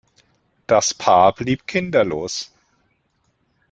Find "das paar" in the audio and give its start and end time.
0.65-1.35